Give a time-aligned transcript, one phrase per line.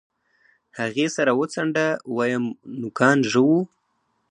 [0.79, 1.85] هغې سر وڅنډه
[2.17, 2.45] ويم
[2.81, 3.59] نوکان ژوو.